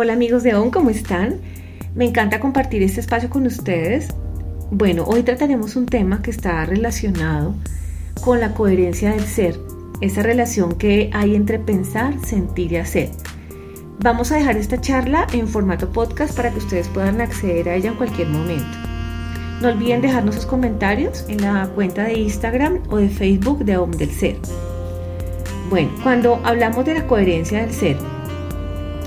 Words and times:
Hola 0.00 0.12
amigos 0.12 0.44
de 0.44 0.54
ON, 0.54 0.70
¿cómo 0.70 0.90
están? 0.90 1.40
Me 1.96 2.04
encanta 2.04 2.38
compartir 2.38 2.84
este 2.84 3.00
espacio 3.00 3.28
con 3.28 3.44
ustedes. 3.48 4.06
Bueno, 4.70 5.02
hoy 5.02 5.24
trataremos 5.24 5.74
un 5.74 5.86
tema 5.86 6.22
que 6.22 6.30
está 6.30 6.64
relacionado 6.64 7.56
con 8.20 8.38
la 8.38 8.54
coherencia 8.54 9.10
del 9.10 9.24
ser, 9.24 9.58
esa 10.00 10.22
relación 10.22 10.78
que 10.78 11.10
hay 11.12 11.34
entre 11.34 11.58
pensar, 11.58 12.14
sentir 12.24 12.74
y 12.74 12.76
hacer. 12.76 13.10
Vamos 13.98 14.30
a 14.30 14.36
dejar 14.36 14.56
esta 14.56 14.80
charla 14.80 15.26
en 15.32 15.48
formato 15.48 15.90
podcast 15.90 16.36
para 16.36 16.52
que 16.52 16.58
ustedes 16.58 16.86
puedan 16.86 17.20
acceder 17.20 17.68
a 17.68 17.74
ella 17.74 17.90
en 17.90 17.96
cualquier 17.96 18.28
momento. 18.28 18.78
No 19.60 19.70
olviden 19.70 20.00
dejarnos 20.00 20.36
sus 20.36 20.46
comentarios 20.46 21.24
en 21.28 21.42
la 21.42 21.66
cuenta 21.74 22.04
de 22.04 22.20
Instagram 22.20 22.82
o 22.88 22.98
de 22.98 23.08
Facebook 23.08 23.64
de 23.64 23.76
OM 23.76 23.90
del 23.90 24.12
Ser. 24.12 24.36
Bueno, 25.70 25.90
cuando 26.04 26.40
hablamos 26.44 26.84
de 26.84 26.94
la 26.94 27.06
coherencia 27.08 27.62
del 27.62 27.72
ser, 27.72 27.96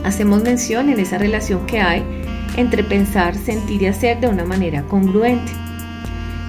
hacemos 0.04 0.44
mención 0.44 0.90
en 0.90 1.00
esa 1.00 1.18
relación 1.18 1.66
que 1.66 1.80
hay 1.80 2.04
entre 2.58 2.84
pensar, 2.84 3.36
sentir 3.36 3.82
y 3.82 3.88
hacer 3.88 4.20
de 4.20 4.27
una 4.27 4.44
manera 4.44 4.84
congruente. 4.84 5.52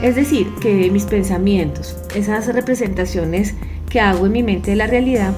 Es 0.02 0.16
decir, 0.16 0.48
que 0.61 0.91
mis 0.91 1.05
pensamientos, 1.05 1.97
esas 2.15 2.52
representaciones 2.52 3.55
que 3.88 4.01
hago 4.01 4.27
en 4.27 4.33
mi 4.33 4.42
mente 4.42 4.73
de 4.73 4.77
la 4.77 4.87
realidad, 4.87 5.34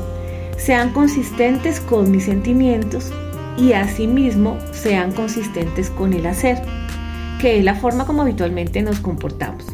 sean 0.56 0.92
consistentes 0.92 1.80
con 1.80 2.10
mis 2.10 2.24
sentimientos 2.24 3.12
y 3.58 3.72
asimismo 3.72 4.58
sean 4.72 5.12
consistentes 5.12 5.90
con 5.90 6.14
el 6.14 6.26
hacer, 6.26 6.62
que 7.40 7.58
es 7.58 7.64
la 7.64 7.74
forma 7.74 8.06
como 8.06 8.22
habitualmente 8.22 8.80
nos 8.82 9.00
comportamos. 9.00 9.66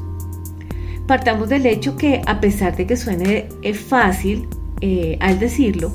Partamos 1.07 1.49
del 1.49 1.66
hecho 1.66 1.97
que 1.97 2.23
a 2.27 2.41
pesar 2.41 2.77
de 2.77 2.87
que 2.87 2.97
suene 2.97 3.49
fácil 3.75 4.49
eh, 4.80 5.19
al 5.21 5.38
decirlo, 5.38 5.93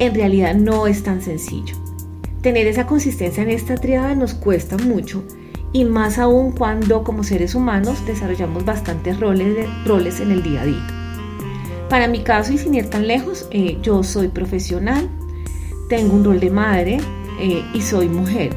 en 0.00 0.14
realidad 0.14 0.54
no 0.54 0.86
es 0.86 1.04
tan 1.04 1.22
sencillo. 1.22 1.76
Tener 2.42 2.66
esa 2.66 2.86
consistencia 2.86 3.42
en 3.42 3.50
esta 3.50 3.76
triada 3.76 4.14
nos 4.14 4.32
cuesta 4.34 4.78
mucho 4.78 5.22
y 5.72 5.84
más 5.84 6.18
aún 6.18 6.52
cuando 6.52 7.04
como 7.04 7.22
seres 7.22 7.54
humanos 7.54 8.04
desarrollamos 8.06 8.64
bastantes 8.64 9.20
roles, 9.20 9.68
roles 9.84 10.18
en 10.20 10.32
el 10.32 10.42
día 10.42 10.62
a 10.62 10.64
día. 10.64 10.86
Para 11.90 12.08
mi 12.08 12.20
caso 12.20 12.52
y 12.52 12.58
sin 12.58 12.74
ir 12.74 12.88
tan 12.88 13.06
lejos, 13.06 13.46
eh, 13.50 13.78
yo 13.82 14.02
soy 14.02 14.28
profesional, 14.28 15.08
tengo 15.90 16.14
un 16.14 16.24
rol 16.24 16.40
de 16.40 16.50
madre 16.50 16.98
eh, 17.38 17.62
y 17.74 17.82
soy 17.82 18.08
mujer, 18.08 18.56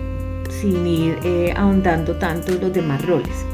sin 0.50 0.88
ir 0.88 1.18
ahondando 1.58 2.16
tanto 2.18 2.54
en 2.54 2.62
los 2.62 2.74
demás 2.74 3.06
roles. 3.06 3.46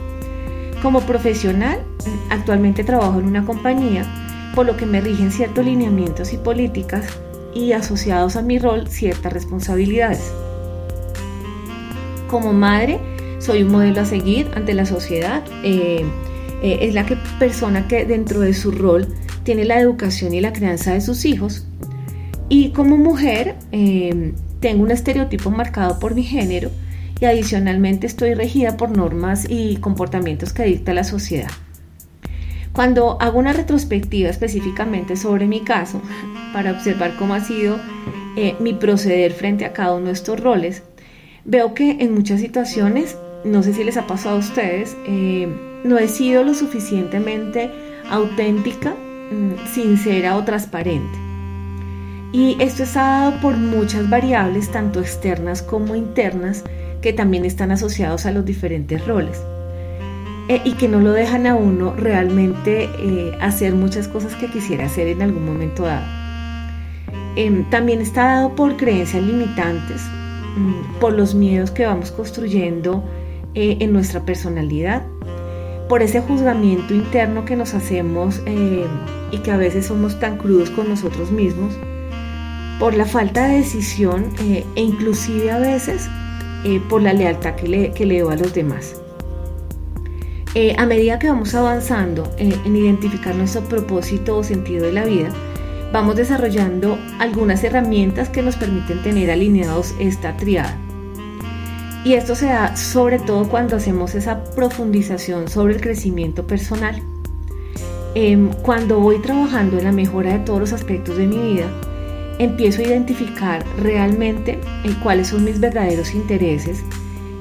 Como 0.83 1.01
profesional, 1.01 1.83
actualmente 2.29 2.83
trabajo 2.83 3.19
en 3.19 3.25
una 3.25 3.45
compañía 3.45 4.05
por 4.53 4.67
lo 4.67 4.77
que 4.77 4.85
me 4.85 5.01
rigen 5.01 5.31
ciertos 5.31 5.65
lineamientos 5.65 6.33
y 6.33 6.37
políticas 6.37 7.19
y 7.53 7.73
asociados 7.73 8.35
a 8.35 8.41
mi 8.41 8.59
rol 8.59 8.87
ciertas 8.87 9.33
responsabilidades. 9.33 10.31
Como 12.29 12.53
madre, 12.53 12.99
soy 13.39 13.63
un 13.63 13.71
modelo 13.71 14.01
a 14.01 14.05
seguir 14.05 14.51
ante 14.55 14.73
la 14.73 14.85
sociedad. 14.85 15.43
Eh, 15.63 16.05
eh, 16.61 16.79
es 16.81 16.93
la 16.93 17.05
que, 17.05 17.17
persona 17.39 17.87
que 17.87 18.05
dentro 18.05 18.41
de 18.41 18.53
su 18.53 18.71
rol 18.71 19.07
tiene 19.43 19.65
la 19.65 19.79
educación 19.79 20.33
y 20.33 20.41
la 20.41 20.53
crianza 20.53 20.93
de 20.93 21.01
sus 21.01 21.25
hijos. 21.25 21.65
Y 22.49 22.71
como 22.71 22.97
mujer, 22.97 23.55
eh, 23.71 24.33
tengo 24.59 24.83
un 24.83 24.91
estereotipo 24.91 25.51
marcado 25.51 25.99
por 25.99 26.15
mi 26.15 26.23
género 26.23 26.69
y 27.19 27.25
adicionalmente 27.25 28.07
estoy 28.07 28.33
regida 28.33 28.77
por 28.77 28.95
normas 28.95 29.45
y 29.49 29.77
comportamientos 29.77 30.53
que 30.53 30.63
dicta 30.63 30.93
la 30.93 31.03
sociedad. 31.03 31.49
Cuando 32.79 33.17
hago 33.19 33.39
una 33.39 33.51
retrospectiva 33.51 34.29
específicamente 34.29 35.17
sobre 35.17 35.47
mi 35.47 35.65
caso, 35.65 36.01
para 36.53 36.71
observar 36.71 37.17
cómo 37.17 37.33
ha 37.33 37.41
sido 37.41 37.77
eh, 38.37 38.55
mi 38.61 38.71
proceder 38.71 39.33
frente 39.33 39.65
a 39.65 39.73
cada 39.73 39.95
uno 39.95 40.05
de 40.05 40.13
estos 40.13 40.39
roles, 40.39 40.83
veo 41.43 41.73
que 41.73 41.97
en 41.99 42.13
muchas 42.13 42.39
situaciones, 42.39 43.17
no 43.43 43.63
sé 43.63 43.73
si 43.73 43.83
les 43.83 43.97
ha 43.97 44.07
pasado 44.07 44.37
a 44.37 44.39
ustedes, 44.39 44.95
eh, 45.05 45.53
no 45.83 45.97
he 45.97 46.07
sido 46.07 46.45
lo 46.45 46.53
suficientemente 46.53 47.69
auténtica, 48.09 48.91
mm, 48.91 49.67
sincera 49.73 50.37
o 50.37 50.45
transparente. 50.45 51.19
Y 52.31 52.55
esto 52.61 52.83
está 52.83 53.01
dado 53.01 53.41
por 53.41 53.57
muchas 53.57 54.09
variables, 54.09 54.71
tanto 54.71 55.01
externas 55.01 55.61
como 55.61 55.95
internas, 55.95 56.63
que 57.01 57.11
también 57.11 57.43
están 57.43 57.71
asociados 57.71 58.25
a 58.25 58.31
los 58.31 58.45
diferentes 58.45 59.05
roles. 59.05 59.43
Eh, 60.49 60.61
y 60.65 60.73
que 60.73 60.87
no 60.87 60.99
lo 60.99 61.11
dejan 61.11 61.45
a 61.45 61.53
uno 61.53 61.93
realmente 61.95 62.89
eh, 62.97 63.37
hacer 63.39 63.75
muchas 63.75 64.07
cosas 64.07 64.35
que 64.35 64.47
quisiera 64.47 64.87
hacer 64.87 65.07
en 65.07 65.21
algún 65.21 65.45
momento 65.45 65.83
dado. 65.83 66.07
Em, 67.35 67.69
también 67.69 68.01
está 68.01 68.23
dado 68.23 68.55
por 68.55 68.75
creencias 68.75 69.21
limitantes, 69.21 70.01
mm, 70.57 70.99
por 70.99 71.13
los 71.13 71.35
miedos 71.35 71.69
que 71.69 71.85
vamos 71.85 72.11
construyendo 72.11 73.03
eh, 73.53 73.77
en 73.79 73.93
nuestra 73.93 74.25
personalidad, 74.25 75.03
por 75.87 76.01
ese 76.01 76.19
juzgamiento 76.19 76.95
interno 76.95 77.45
que 77.45 77.55
nos 77.55 77.75
hacemos 77.75 78.41
y 79.31 79.37
que 79.39 79.51
a 79.51 79.57
veces 79.57 79.85
somos 79.85 80.19
tan 80.19 80.37
crudos 80.37 80.71
con 80.71 80.89
nosotros 80.89 81.31
mismos, 81.31 81.73
por 82.79 82.95
la 82.95 83.05
falta 83.05 83.47
de 83.47 83.57
decisión 83.57 84.25
e 84.39 84.65
inclusive 84.75 85.51
a 85.51 85.57
veces 85.57 86.07
por 86.89 87.01
la 87.01 87.13
lealtad 87.13 87.55
que 87.55 87.67
le, 87.67 87.91
que 87.91 88.05
le 88.05 88.19
doy 88.19 88.33
a 88.33 88.37
los 88.37 88.53
demás. 88.53 88.98
Eh, 90.61 90.75
a 90.77 90.85
medida 90.85 91.17
que 91.19 91.29
vamos 91.29 91.55
avanzando 91.55 92.33
eh, 92.37 92.53
en 92.65 92.75
identificar 92.75 93.33
nuestro 93.33 93.61
propósito 93.61 94.35
o 94.35 94.43
sentido 94.43 94.87
de 94.87 94.91
la 94.91 95.05
vida, 95.05 95.29
vamos 95.93 96.17
desarrollando 96.17 96.99
algunas 97.17 97.63
herramientas 97.63 98.27
que 98.27 98.41
nos 98.41 98.57
permiten 98.57 99.01
tener 99.01 99.31
alineados 99.31 99.95
esta 100.01 100.35
triada. 100.35 100.77
Y 102.03 102.15
esto 102.15 102.35
se 102.35 102.47
da 102.47 102.75
sobre 102.75 103.19
todo 103.19 103.47
cuando 103.47 103.77
hacemos 103.77 104.15
esa 104.15 104.43
profundización 104.53 105.47
sobre 105.47 105.75
el 105.75 105.79
crecimiento 105.79 106.45
personal. 106.45 107.01
Em, 108.13 108.51
cuando 108.61 108.99
voy 108.99 109.19
trabajando 109.19 109.77
en 109.77 109.85
la 109.85 109.93
mejora 109.93 110.33
de 110.33 110.39
todos 110.39 110.59
los 110.59 110.73
aspectos 110.73 111.15
de 111.15 111.27
mi 111.27 111.53
vida, 111.53 111.67
empiezo 112.37 112.81
a 112.81 112.87
identificar 112.87 113.63
realmente 113.77 114.59
eh, 114.83 114.93
cuáles 115.01 115.29
son 115.29 115.45
mis 115.45 115.61
verdaderos 115.61 116.13
intereses, 116.13 116.83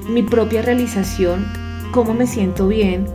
mi 0.07 0.23
propia 0.23 0.61
realización 0.61 1.68
cómo 1.91 2.13
me 2.13 2.27
siento 2.27 2.67
bien. 2.67 3.05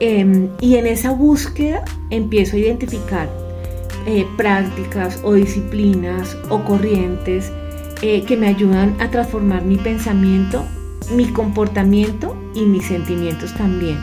Em, 0.00 0.48
y 0.60 0.76
en 0.76 0.86
esa 0.86 1.12
búsqueda 1.12 1.84
empiezo 2.10 2.56
a 2.56 2.58
identificar 2.58 3.28
eh, 4.06 4.26
prácticas 4.36 5.20
o 5.22 5.32
disciplinas 5.34 6.36
o 6.50 6.62
corrientes 6.64 7.50
eh, 8.02 8.22
que 8.26 8.36
me 8.36 8.48
ayudan 8.48 9.00
a 9.00 9.10
transformar 9.10 9.64
mi 9.64 9.76
pensamiento, 9.76 10.64
mi 11.14 11.26
comportamiento 11.26 12.36
y 12.54 12.62
mis 12.62 12.84
sentimientos 12.86 13.54
también. 13.54 13.98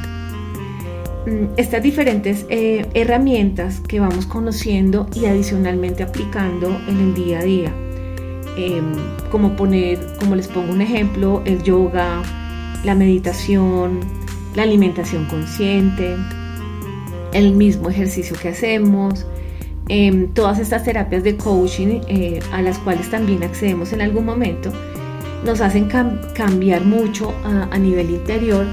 Mm, 1.27 1.53
estas 1.57 1.83
diferentes 1.83 2.47
eh, 2.49 2.87
herramientas 2.95 3.79
que 3.81 3.99
vamos 3.99 4.25
conociendo 4.25 5.07
y 5.13 5.25
adicionalmente 5.25 6.01
aplicando 6.01 6.69
en 6.87 6.99
el 6.99 7.13
día 7.13 7.39
a 7.39 7.43
día, 7.43 7.73
em, 8.57 8.93
como 9.29 9.55
poner, 9.55 9.99
como 10.19 10.35
les 10.35 10.47
pongo 10.47 10.73
un 10.73 10.81
ejemplo, 10.81 11.43
el 11.45 11.61
yoga, 11.61 12.23
la 12.83 12.95
meditación, 12.95 13.99
la 14.55 14.63
alimentación 14.63 15.25
consciente, 15.25 16.15
el 17.33 17.53
mismo 17.53 17.89
ejercicio 17.89 18.35
que 18.41 18.49
hacemos, 18.49 19.25
em, 19.87 20.27
todas 20.33 20.59
estas 20.59 20.83
terapias 20.83 21.23
de 21.23 21.37
coaching 21.37 22.01
eh, 22.07 22.39
a 22.51 22.61
las 22.61 22.77
cuales 22.79 23.09
también 23.09 23.43
accedemos 23.43 23.93
en 23.93 24.01
algún 24.01 24.25
momento, 24.25 24.71
nos 25.45 25.61
hacen 25.61 25.89
cambiar 25.89 26.85
mucho 26.85 27.33
a, 27.43 27.77
nivel 27.79 28.11
interior 28.11 28.67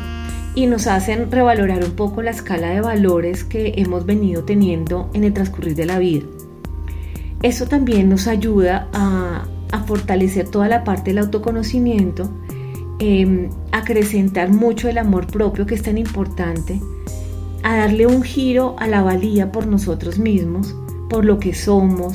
y 0.54 0.66
nos 0.66 0.86
hacen 0.86 1.30
revalorar 1.30 1.82
un 1.82 1.92
poco 1.92 2.20
la 2.20 2.30
escala 2.30 2.68
de 2.68 2.82
valores 2.82 3.42
que 3.44 3.72
hemos 3.76 4.04
venido 4.04 4.44
teniendo 4.44 5.08
en 5.14 5.24
el 5.24 5.32
transcurrir 5.32 5.74
de 5.74 5.86
la 5.86 5.98
vida. 5.98 6.26
Eso 7.42 7.66
también 7.66 8.10
nos 8.10 8.26
ayuda 8.26 8.88
a 8.92 9.80
fortalecer 9.86 10.48
toda 10.48 10.68
la 10.68 10.84
parte 10.84 11.10
del 11.10 11.18
autoconocimiento 11.18 12.30
eh, 13.00 13.48
acrecentar 13.72 14.50
mucho 14.50 14.88
el 14.88 14.98
amor 14.98 15.26
propio 15.26 15.66
que 15.66 15.74
es 15.74 15.82
tan 15.82 15.98
importante, 15.98 16.80
a 17.62 17.76
darle 17.76 18.06
un 18.06 18.22
giro 18.22 18.76
a 18.78 18.86
la 18.86 19.02
valía 19.02 19.52
por 19.52 19.66
nosotros 19.66 20.18
mismos, 20.18 20.74
por 21.08 21.24
lo 21.24 21.38
que 21.38 21.54
somos, 21.54 22.14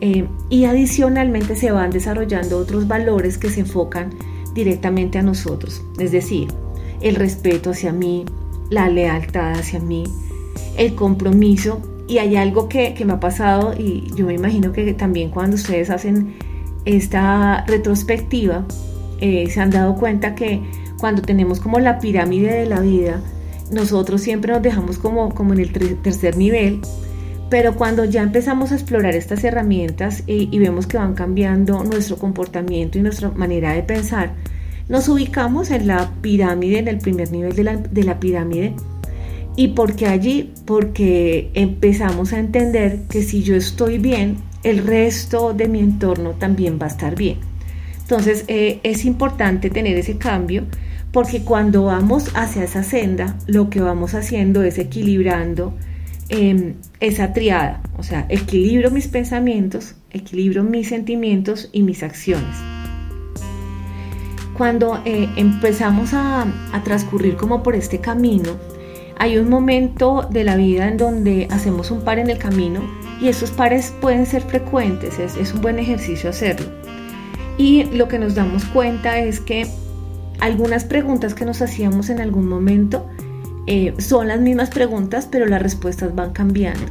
em, 0.00 0.28
y 0.48 0.64
adicionalmente 0.64 1.56
se 1.56 1.70
van 1.70 1.90
desarrollando 1.90 2.58
otros 2.58 2.88
valores 2.88 3.38
que 3.38 3.50
se 3.50 3.60
enfocan 3.60 4.10
directamente 4.54 5.18
a 5.18 5.22
nosotros, 5.22 5.82
es 5.98 6.12
decir, 6.12 6.48
el 7.00 7.14
respeto 7.14 7.70
hacia 7.70 7.92
mí, 7.92 8.24
la 8.70 8.88
lealtad 8.88 9.52
hacia 9.52 9.80
mí, 9.80 10.04
el 10.76 10.94
compromiso, 10.94 11.80
y 12.08 12.18
hay 12.18 12.36
algo 12.36 12.68
que, 12.68 12.94
que 12.94 13.04
me 13.04 13.12
ha 13.12 13.20
pasado 13.20 13.74
y 13.78 14.10
yo 14.16 14.26
me 14.26 14.34
imagino 14.34 14.72
que 14.72 14.92
también 14.94 15.30
cuando 15.30 15.54
ustedes 15.54 15.90
hacen 15.90 16.34
esta 16.84 17.64
retrospectiva, 17.66 18.66
eh, 19.20 19.48
se 19.50 19.60
han 19.60 19.70
dado 19.70 19.96
cuenta 19.96 20.34
que 20.34 20.62
cuando 20.98 21.22
tenemos 21.22 21.60
como 21.60 21.78
la 21.78 21.98
pirámide 21.98 22.52
de 22.52 22.66
la 22.66 22.80
vida, 22.80 23.22
nosotros 23.70 24.20
siempre 24.20 24.52
nos 24.52 24.62
dejamos 24.62 24.98
como, 24.98 25.34
como 25.34 25.54
en 25.54 25.60
el 25.60 25.72
tercer 26.02 26.36
nivel, 26.36 26.80
Pero 27.48 27.74
cuando 27.74 28.04
ya 28.04 28.22
empezamos 28.22 28.70
a 28.70 28.76
explorar 28.76 29.16
estas 29.16 29.42
herramientas 29.42 30.22
y, 30.28 30.56
vemos 30.60 30.86
que 30.86 30.98
van 30.98 31.14
cambiando 31.14 31.82
nuestro 31.82 32.16
comportamiento 32.16 32.96
y 32.96 33.02
nuestra 33.02 33.30
manera 33.30 33.72
de 33.72 33.82
pensar, 33.82 34.34
nos 34.88 35.08
ubicamos 35.08 35.72
en 35.72 35.88
la 35.88 36.12
pirámide, 36.20 36.78
en 36.78 36.86
el 36.86 36.98
primer 36.98 37.32
nivel 37.32 37.56
de 37.56 37.64
la, 37.64 37.76
de 37.76 38.04
la 38.04 38.20
pirámide. 38.20 38.74
¿Y 39.56 39.68
por 39.68 39.96
qué 39.96 40.06
allí? 40.06 40.52
Porque 40.64 41.50
empezamos 41.54 42.32
a 42.32 42.38
entender 42.38 43.00
que 43.08 43.22
si 43.22 43.42
yo 43.42 43.56
estoy 43.56 43.98
bien, 43.98 44.36
el 44.62 44.78
resto 44.86 45.52
de 45.52 45.66
mi 45.66 45.80
entorno 45.80 46.30
también 46.38 46.78
va 46.80 46.86
a 46.86 46.90
estar 46.90 47.16
bien. 47.16 47.49
Entonces 48.10 48.44
eh, 48.48 48.80
es 48.82 49.04
importante 49.04 49.70
tener 49.70 49.96
ese 49.96 50.18
cambio 50.18 50.64
porque 51.12 51.42
cuando 51.42 51.84
vamos 51.84 52.30
hacia 52.34 52.64
esa 52.64 52.82
senda, 52.82 53.36
lo 53.46 53.70
que 53.70 53.80
vamos 53.80 54.14
haciendo 54.14 54.62
es 54.62 54.78
equilibrando 54.78 55.74
Em, 56.32 56.74
esa 57.00 57.32
triada, 57.32 57.82
o 57.98 58.04
sea, 58.04 58.24
equilibro 58.28 58.92
mis 58.92 59.08
pensamientos, 59.08 59.96
equilibro 60.12 60.62
mis 60.62 60.88
sentimientos 60.88 61.68
y 61.72 61.82
mis 61.82 62.04
acciones. 62.04 62.56
Cuando 64.56 65.02
eh, 65.04 65.28
empezamos 65.34 66.14
a, 66.14 66.46
transcurrir 66.84 67.34
como 67.34 67.64
por 67.64 67.74
este 67.74 67.98
camino, 67.98 68.52
hay 69.18 69.38
un 69.38 69.48
momento 69.48 70.28
de 70.30 70.44
la 70.44 70.54
vida 70.54 70.86
en 70.86 70.98
donde 70.98 71.48
hacemos 71.50 71.90
un 71.90 72.02
par 72.04 72.20
en 72.20 72.30
el 72.30 72.38
camino 72.38 72.80
y 73.20 73.26
esos 73.26 73.50
pares 73.50 73.92
pueden 74.00 74.24
ser 74.24 74.42
frecuentes, 74.42 75.18
es, 75.18 75.36
es 75.36 75.52
un 75.52 75.62
buen 75.62 75.80
ejercicio 75.80 76.30
hacerlo. 76.30 76.79
Y 77.58 77.84
lo 77.84 78.08
que 78.08 78.18
nos 78.18 78.34
damos 78.34 78.64
cuenta 78.64 79.18
es 79.18 79.40
que 79.40 79.66
algunas 80.40 80.84
preguntas 80.84 81.34
que 81.34 81.44
nos 81.44 81.60
hacíamos 81.62 82.08
en 82.10 82.20
algún 82.20 82.48
momento 82.48 83.06
eh, 83.66 83.94
son 83.98 84.28
las 84.28 84.40
mismas 84.40 84.70
preguntas, 84.70 85.28
pero 85.30 85.46
las 85.46 85.62
respuestas 85.62 86.14
van 86.14 86.32
cambiando. 86.32 86.86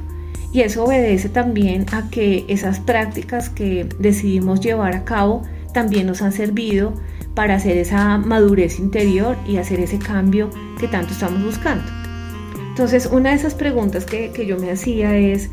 Y 0.51 0.61
eso 0.61 0.83
obedece 0.83 1.29
también 1.29 1.85
a 1.91 2.09
que 2.09 2.45
esas 2.47 2.79
prácticas 2.79 3.49
que 3.49 3.87
decidimos 3.99 4.61
llevar 4.61 4.95
a 4.95 5.03
cabo 5.03 5.43
también 5.73 6.07
nos 6.07 6.21
han 6.21 6.31
servido 6.31 6.93
para 7.35 7.55
hacer 7.55 7.77
esa 7.77 8.17
madurez 8.17 8.79
interior 8.79 9.37
y 9.47 9.57
hacer 9.57 9.79
ese 9.79 9.99
cambio 9.99 10.49
que 10.79 10.87
tanto 10.87 11.13
estamos 11.13 11.43
buscando. 11.43 11.83
Entonces, 12.69 13.07
una 13.11 13.29
de 13.29 13.35
esas 13.35 13.53
preguntas 13.53 14.05
que, 14.05 14.31
yo 14.45 14.57
me 14.57 14.71
hacía 14.71 15.15
es, 15.17 15.49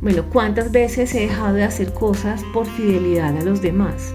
bueno, 0.00 0.24
¿cuántas 0.30 0.72
veces 0.72 1.14
he 1.14 1.20
dejado 1.20 1.54
de 1.54 1.64
hacer 1.64 1.92
cosas 1.92 2.42
por 2.54 2.66
fidelidad 2.66 3.36
a 3.36 3.44
los 3.44 3.60
demás? 3.60 4.14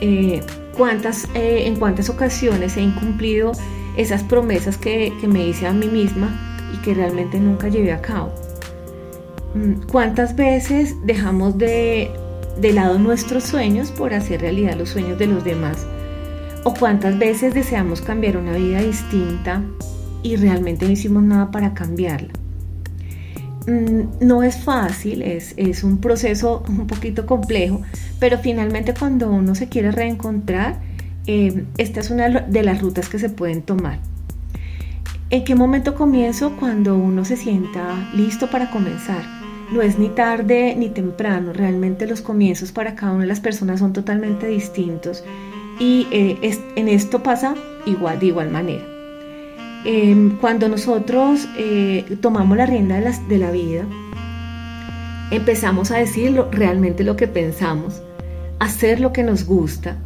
Eh, 0.00 0.42
¿cuántas, 0.76 1.24
eh, 1.34 1.66
¿En 1.66 1.76
cuántas 1.76 2.08
ocasiones 2.10 2.76
he 2.76 2.82
incumplido 2.82 3.52
esas 3.96 4.22
promesas 4.22 4.76
que, 4.76 5.12
me 5.26 5.46
hice 5.46 5.66
a 5.66 5.72
mí 5.72 5.86
misma 5.86 6.30
y 6.72 6.82
que 6.82 6.94
realmente 6.94 7.40
nunca 7.40 7.68
llevé 7.68 7.92
a 7.92 8.00
cabo. 8.00 8.32
Mm, 9.54 9.86
¿Cuántas 9.90 10.36
veces 10.36 10.94
dejamos 11.04 11.58
de, 11.58 12.10
de 12.60 12.72
lado 12.72 12.98
nuestros 12.98 13.44
sueños 13.44 13.90
por 13.90 14.12
hacer 14.14 14.42
realidad 14.42 14.76
los 14.76 14.90
sueños 14.90 15.18
de 15.18 15.26
los 15.26 15.44
demás? 15.44 15.86
¿O 16.64 16.74
cuántas 16.74 17.18
veces 17.18 17.54
deseamos 17.54 18.00
cambiar 18.00 18.36
una 18.36 18.52
vida 18.52 18.82
distinta 18.82 19.62
y 20.22 20.36
realmente 20.36 20.84
no 20.84 20.92
hicimos 20.92 21.22
nada 21.22 21.50
para 21.50 21.74
cambiarla? 21.74 22.32
Mm, 23.66 24.24
no 24.24 24.42
es 24.44 24.56
fácil, 24.56 25.22
es, 25.22 25.54
es, 25.56 25.82
un 25.82 25.98
proceso 25.98 26.62
un 26.68 26.86
poquito 26.86 27.26
complejo, 27.26 27.82
pero 28.20 28.38
finalmente 28.38 28.94
cuando 28.94 29.28
uno 29.28 29.54
se 29.56 29.68
quiere 29.68 29.90
reencontrar, 29.90 30.78
eh, 31.26 31.64
esta 31.76 32.00
es 32.00 32.10
una 32.10 32.28
de 32.28 32.62
las 32.62 32.80
rutas 32.80 33.08
que 33.08 33.18
se 33.18 33.28
pueden 33.28 33.62
tomar. 33.62 33.98
¿En 35.30 35.42
qué 35.42 35.56
momento 35.56 35.96
comienzo? 35.96 36.56
Cuando 36.56 36.96
uno 36.96 37.24
se 37.24 37.36
sienta 37.36 38.08
listo 38.14 38.48
para 38.48 38.70
comenzar. 38.70 39.24
No 39.72 39.82
es 39.82 39.98
ni 39.98 40.10
tarde 40.10 40.76
ni 40.78 40.88
temprano, 40.90 41.52
realmente 41.52 42.06
los 42.06 42.20
comienzos 42.20 42.70
para 42.70 42.94
cada 42.94 43.12
una 43.12 43.22
de 43.22 43.28
las 43.28 43.40
personas 43.40 43.80
son 43.80 43.92
totalmente 43.92 44.46
distintos 44.46 45.24
y 45.80 46.06
eh, 46.12 46.56
en 46.76 46.88
esto 46.88 47.24
pasa 47.24 47.56
igual, 47.84 48.20
de 48.20 48.26
igual 48.26 48.50
manera. 48.52 48.95
Em, 49.88 50.36
cuando 50.38 50.68
nosotros 50.68 51.48
eh, 51.56 52.18
tomamos 52.20 52.56
la 52.56 52.66
rienda 52.66 53.00
de, 53.28 53.38
la 53.38 53.52
vida, 53.52 53.84
empezamos 55.30 55.92
a 55.92 55.98
decir 55.98 56.34
realmente 56.50 57.04
lo 57.04 57.14
que 57.14 57.28
pensamos, 57.28 58.02
hacer 58.58 58.98
lo 58.98 59.12
que 59.12 59.22
nos 59.22 59.44
gusta, 59.44 59.96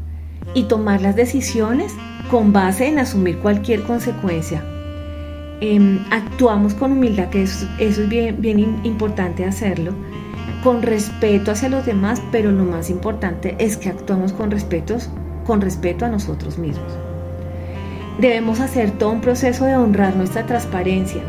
y 0.52 0.64
tomar 0.64 1.00
las 1.00 1.16
decisiones 1.16 1.94
con 2.30 2.52
base 2.52 2.88
en 2.88 2.98
asumir 2.98 3.38
cualquier 3.38 3.80
consecuencia. 3.84 4.62
Em, 5.62 6.04
actuamos 6.10 6.74
con 6.74 6.92
humildad, 6.92 7.30
que 7.30 7.44
eso, 7.44 7.66
es 7.78 8.06
bien, 8.06 8.36
bien 8.38 8.80
importante 8.84 9.46
hacerlo, 9.46 9.94
con 10.62 10.82
respeto 10.82 11.52
hacia 11.52 11.70
los 11.70 11.86
demás, 11.86 12.20
pero 12.30 12.52
lo 12.52 12.64
más 12.64 12.90
importante 12.90 13.56
es 13.58 13.78
que 13.78 13.88
actuamos 13.88 14.34
con, 14.34 14.50
respetos, 14.50 15.08
con 15.46 15.62
respeto 15.62 16.04
a 16.04 16.10
nosotros 16.10 16.58
mismos. 16.58 17.09
Debemos 18.20 18.60
hacer 18.60 18.90
todo 18.90 19.12
un 19.12 19.22
proceso 19.22 19.64
de 19.64 19.76
honrar 19.76 20.14
nuestra 20.14 20.44
transparencia. 20.44 21.22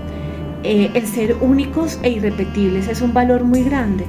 Eh, 0.63 0.91
el 0.93 1.07
ser 1.07 1.37
únicos 1.39 1.97
e 2.03 2.09
irrepetibles 2.09 2.89
es 2.89 3.01
un 3.01 3.13
valor 3.13 3.45
muy 3.45 3.63
grande. 3.63 4.03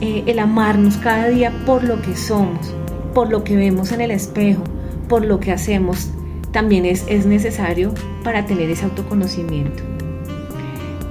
Eh, 0.00 0.24
el 0.26 0.40
amarnos 0.40 0.96
cada 0.96 1.28
día 1.28 1.52
por 1.64 1.84
lo 1.84 2.02
que 2.02 2.16
somos, 2.16 2.74
por 3.14 3.30
lo 3.30 3.44
que 3.44 3.54
vemos 3.54 3.92
en 3.92 4.00
el 4.00 4.10
espejo, 4.10 4.64
por 5.08 5.24
lo 5.24 5.38
que 5.38 5.52
hacemos, 5.52 6.10
también 6.50 6.86
es, 6.86 7.04
es 7.08 7.24
necesario 7.24 7.94
para 8.24 8.46
tener 8.46 8.68
ese 8.68 8.86
autoconocimiento. 8.86 9.84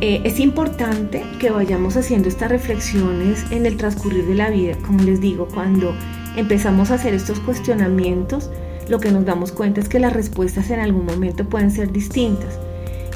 Eh, 0.01 0.19
es 0.25 0.41
importante 0.41 1.23
que 1.39 1.51
vayamos 1.51 1.95
haciendo 1.95 2.27
estas 2.27 2.51
reflexiones 2.51 3.45
en 3.49 3.65
el 3.65 3.77
transcurrir 3.77 4.25
de 4.25 4.35
la 4.35 4.49
vida. 4.49 4.75
Como 4.85 5.01
les 5.03 5.21
digo, 5.21 5.47
cuando 5.47 5.95
empezamos 6.35 6.91
a 6.91 6.95
hacer 6.95 7.13
estos 7.13 7.39
cuestionamientos, 7.39 8.51
lo 8.89 8.99
que 8.99 9.11
nos 9.11 9.25
damos 9.25 9.51
cuenta 9.51 9.81
es 9.81 9.89
que 9.89 9.99
las 9.99 10.13
respuestas 10.13 10.69
en 10.69 10.79
algún 10.79 11.05
momento 11.05 11.45
pueden 11.45 11.71
ser 11.71 11.91
distintas. 11.91 12.57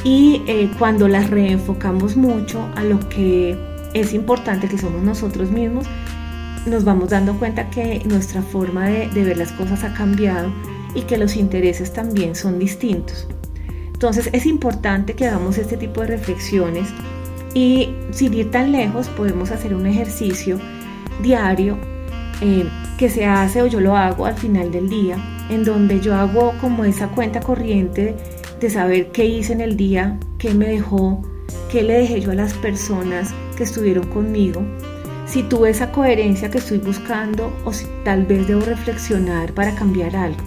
Y 0.03 0.41
eh, 0.47 0.71
cuando 0.79 1.07
las 1.07 1.29
reenfocamos 1.29 2.17
mucho 2.17 2.67
a 2.75 2.83
lo 2.83 2.99
que 3.09 3.57
es 3.93 4.13
importante 4.13 4.67
que 4.67 4.77
somos 4.77 5.03
nosotros 5.03 5.51
mismos, 5.51 5.85
nos 6.65 6.83
vamos 6.83 7.09
dando 7.09 7.37
cuenta 7.37 7.69
que 7.69 8.01
nuestra 8.05 8.41
forma 8.41 8.87
de, 8.87 9.07
ver 9.23 9.37
las 9.37 9.51
cosas 9.51 9.83
ha 9.83 9.93
cambiado 9.93 10.51
y 10.93 11.03
que 11.03 11.17
los 11.17 11.35
intereses 11.35 11.93
también 11.93 12.35
son 12.35 12.59
distintos. 12.59 13.27
Entonces 13.93 14.29
es 14.33 14.45
importante 14.45 15.13
que 15.13 15.27
hagamos 15.27 15.57
este 15.57 15.77
tipo 15.77 16.01
de 16.01 16.07
reflexiones 16.07 16.89
y 17.53 17.93
sin 18.11 18.33
ir 18.33 18.51
tan 18.51 18.71
lejos 18.71 19.07
podemos 19.09 19.51
hacer 19.51 19.75
un 19.75 19.85
ejercicio 19.85 20.59
diario 21.21 21.77
eh, 22.41 22.67
que 22.97 23.09
se 23.09 23.25
hace 23.25 23.61
o 23.61 23.67
yo 23.67 23.79
lo 23.79 23.95
hago 23.95 24.25
al 24.25 24.35
final 24.35 24.71
del 24.71 24.89
día, 24.89 25.17
en 25.51 25.63
donde 25.63 25.99
yo 25.99 26.15
hago 26.15 26.53
como 26.59 26.85
esa 26.85 27.09
cuenta 27.09 27.41
corriente 27.41 28.15
de 28.59 28.69
saber 28.69 29.11
qué 29.11 29.25
hice 29.25 29.53
en 29.53 29.61
el 29.61 29.77
día, 29.77 30.17
qué 30.39 30.55
me 30.55 30.67
dejó, 30.67 31.21
qué 31.71 31.83
le 31.83 31.99
dejé 31.99 32.21
yo 32.21 32.31
a 32.31 32.35
las 32.35 32.53
personas 32.55 33.33
que 33.55 33.63
estuvieron 33.63 34.07
conmigo 34.07 34.63
si 35.31 35.43
tuve 35.43 35.69
esa 35.69 35.93
coherencia 35.93 36.51
que 36.51 36.57
estoy 36.57 36.79
buscando 36.79 37.53
o 37.63 37.71
si 37.71 37.85
tal 38.03 38.25
vez 38.25 38.47
debo 38.47 38.61
reflexionar 38.61 39.53
para 39.53 39.73
cambiar 39.75 40.13
algo. 40.13 40.43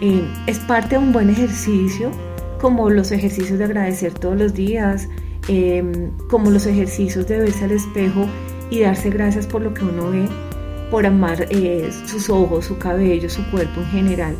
Eh, 0.00 0.26
es 0.46 0.58
parte 0.60 0.96
de 0.96 1.02
un 1.02 1.12
buen 1.12 1.28
ejercicio, 1.28 2.10
como 2.58 2.88
los 2.88 3.12
ejercicios 3.12 3.58
de 3.58 3.66
agradecer 3.66 4.14
todos 4.14 4.38
los 4.38 4.54
días, 4.54 5.06
em, 5.48 6.10
como 6.30 6.50
los 6.50 6.64
ejercicios 6.64 7.26
de 7.26 7.40
verse 7.40 7.64
al 7.64 7.72
espejo 7.72 8.24
y 8.70 8.80
darse 8.80 9.10
gracias 9.10 9.46
por 9.46 9.60
lo 9.60 9.74
que 9.74 9.84
uno 9.84 10.10
ve, 10.10 10.26
por 10.90 11.06
amar 11.06 11.46
eh, 11.50 11.90
sus 12.06 12.28
ojos, 12.30 12.66
su 12.66 12.78
cabello, 12.78 13.30
su 13.30 13.48
cuerpo 13.50 13.80
en 13.80 13.86
general. 13.86 14.36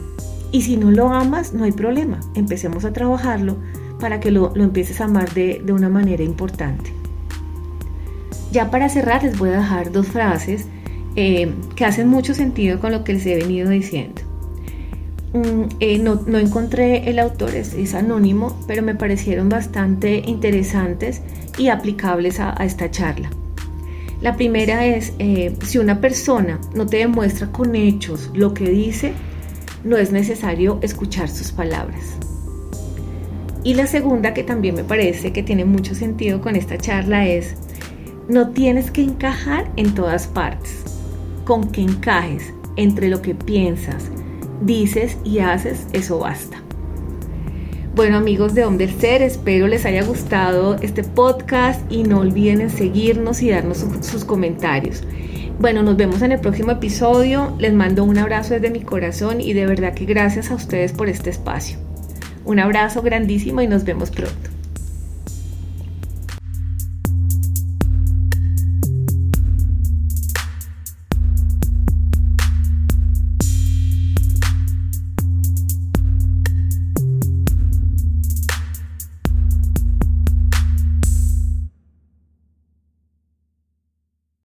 Y 0.52 0.62
si 0.62 0.76
no 0.76 0.90
lo 0.90 1.08
amas, 1.10 1.52
no 1.52 1.64
hay 1.64 1.72
problema. 1.72 2.20
Empecemos 2.34 2.84
a 2.84 2.92
trabajarlo 2.92 3.56
para 4.00 4.20
que 4.20 4.30
lo, 4.30 4.54
empieces 4.56 5.00
a 5.00 5.04
amar 5.04 5.32
de 5.32 5.72
una 5.72 5.88
manera 5.88 6.22
importante. 6.22 6.92
Ya 8.52 8.70
para 8.70 8.88
cerrar 8.88 9.22
les 9.22 9.38
voy 9.38 9.50
a 9.50 9.58
dejar 9.58 9.92
dos 9.92 10.08
frases 10.08 10.66
eh, 11.16 11.52
que 11.74 11.84
hacen 11.84 12.08
mucho 12.08 12.34
sentido 12.34 12.78
con 12.80 12.92
lo 12.92 13.02
que 13.04 13.14
les 13.14 13.26
he 13.26 13.36
venido 13.36 13.70
diciendo. 13.70 14.22
Eh, 15.78 15.98
no, 15.98 16.38
encontré 16.38 17.08
el 17.08 17.18
autor, 17.20 17.54
es, 17.54 17.94
anónimo, 17.94 18.58
pero 18.66 18.82
me 18.82 18.94
parecieron 18.94 19.48
bastante 19.48 20.22
interesantes 20.26 21.22
y 21.58 21.68
aplicables 21.68 22.40
a, 22.40 22.52
esta 22.64 22.90
charla. 22.90 23.30
La 24.20 24.36
primera 24.36 24.84
es, 24.84 25.14
eh, 25.18 25.56
si 25.64 25.78
una 25.78 26.00
persona 26.00 26.60
no 26.74 26.86
te 26.86 26.98
demuestra 26.98 27.50
con 27.50 27.74
hechos 27.74 28.30
lo 28.34 28.52
que 28.52 28.68
dice, 28.68 29.14
no 29.82 29.96
es 29.96 30.12
necesario 30.12 30.78
escuchar 30.82 31.30
sus 31.30 31.52
palabras. 31.52 32.18
Y 33.64 33.74
la 33.74 33.86
segunda, 33.86 34.34
que 34.34 34.42
también 34.42 34.74
me 34.74 34.84
parece 34.84 35.32
que 35.32 35.42
tiene 35.42 35.64
mucho 35.64 35.94
sentido 35.94 36.42
con 36.42 36.54
esta 36.54 36.76
charla, 36.76 37.26
es, 37.26 37.54
no 38.28 38.50
tienes 38.50 38.90
que 38.90 39.02
encajar 39.02 39.70
en 39.76 39.94
todas 39.94 40.26
partes. 40.26 40.84
Con 41.44 41.70
que 41.70 41.80
encajes 41.80 42.52
entre 42.76 43.08
lo 43.08 43.22
que 43.22 43.34
piensas, 43.34 44.10
dices 44.60 45.16
y 45.24 45.38
haces, 45.38 45.86
eso 45.92 46.18
basta. 46.18 46.62
Bueno 47.92 48.18
amigos 48.18 48.54
de 48.54 48.64
Hombre 48.64 48.88
Ser, 48.88 49.20
espero 49.20 49.66
les 49.66 49.84
haya 49.84 50.04
gustado 50.04 50.76
este 50.76 51.02
podcast 51.02 51.80
y 51.90 52.04
no 52.04 52.20
olviden 52.20 52.60
en 52.60 52.70
seguirnos 52.70 53.42
y 53.42 53.50
darnos 53.50 53.84
sus 54.02 54.24
comentarios. 54.24 55.02
Bueno, 55.58 55.82
nos 55.82 55.96
vemos 55.96 56.22
en 56.22 56.30
el 56.30 56.40
próximo 56.40 56.70
episodio. 56.70 57.52
Les 57.58 57.74
mando 57.74 58.04
un 58.04 58.16
abrazo 58.16 58.54
desde 58.54 58.70
mi 58.70 58.80
corazón 58.80 59.40
y 59.40 59.54
de 59.54 59.66
verdad 59.66 59.92
que 59.92 60.04
gracias 60.04 60.52
a 60.52 60.54
ustedes 60.54 60.92
por 60.92 61.08
este 61.08 61.30
espacio. 61.30 61.78
Un 62.44 62.60
abrazo 62.60 63.02
grandísimo 63.02 63.60
y 63.60 63.66
nos 63.66 63.82
vemos 63.82 64.10
pronto. 64.10 64.49